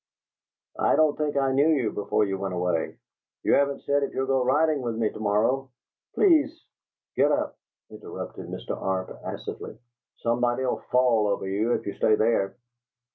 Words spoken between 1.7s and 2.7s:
before you went